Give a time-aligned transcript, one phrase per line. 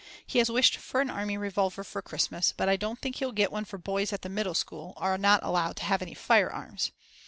[0.25, 3.51] He has wished for an army revolver for Christmas, but I don't think he'll get
[3.51, 6.91] one for boys at the middle school are not allowed to have any firearms.